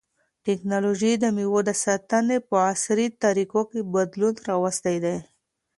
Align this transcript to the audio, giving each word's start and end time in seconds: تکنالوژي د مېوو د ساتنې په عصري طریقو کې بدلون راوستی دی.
تکنالوژي 0.45 1.11
د 1.19 1.25
مېوو 1.35 1.59
د 1.69 1.71
ساتنې 1.83 2.37
په 2.47 2.55
عصري 2.71 3.07
طریقو 3.23 3.61
کې 3.69 3.79
بدلون 3.93 4.35
راوستی 4.49 4.97
دی. 5.03 5.17